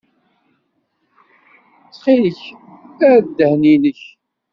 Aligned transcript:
Ttxil-k, 1.85 2.41
err 3.09 3.21
ddehn-nnek. 3.27 4.01